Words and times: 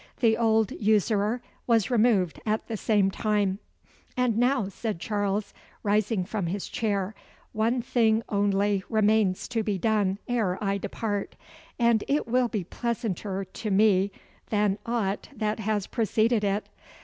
The 0.19 0.35
old 0.35 0.71
usurer 0.71 1.43
was 1.67 1.91
removed 1.91 2.39
at 2.43 2.67
the 2.67 2.75
same 2.75 3.11
time. 3.11 3.59
"And 4.17 4.35
now," 4.35 4.67
said 4.67 4.99
Charles, 4.99 5.53
rising 5.83 6.25
from 6.25 6.47
his 6.47 6.67
chair, 6.67 7.13
"one 7.51 7.83
thing 7.83 8.23
only 8.27 8.83
remains 8.89 9.47
to 9.49 9.61
be 9.61 9.77
done 9.77 10.17
ere 10.27 10.57
I 10.59 10.79
depart, 10.79 11.35
and 11.77 12.03
it 12.07 12.27
will 12.27 12.49
he 12.51 12.63
pleasanter 12.63 13.45
to 13.45 13.69
me 13.69 14.11
than 14.49 14.79
aught 14.87 15.29
that 15.35 15.59
has 15.59 15.85
preceded 15.85 16.43
it. 16.43 16.67